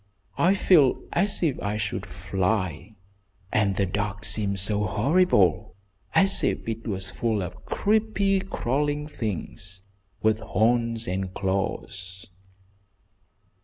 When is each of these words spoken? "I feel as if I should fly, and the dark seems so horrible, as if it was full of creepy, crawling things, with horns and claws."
"I 0.39 0.55
feel 0.55 1.03
as 1.13 1.43
if 1.43 1.61
I 1.61 1.77
should 1.77 2.07
fly, 2.07 2.95
and 3.53 3.75
the 3.75 3.85
dark 3.85 4.23
seems 4.23 4.61
so 4.61 4.83
horrible, 4.85 5.75
as 6.15 6.43
if 6.43 6.67
it 6.67 6.87
was 6.87 7.11
full 7.11 7.43
of 7.43 7.65
creepy, 7.65 8.39
crawling 8.39 9.07
things, 9.07 9.83
with 10.23 10.39
horns 10.39 11.07
and 11.07 11.31
claws." 11.31 12.25